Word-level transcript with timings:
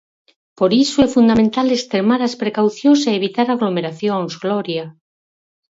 Por 0.57 0.71
iso 0.83 0.97
é 1.07 1.07
fundamental 1.15 1.67
extremar 1.69 2.21
as 2.23 2.37
precaucións 2.41 3.01
e 3.09 3.11
evitar 3.19 3.47
aglomeracións, 3.49 4.31
Gloria. 4.43 4.85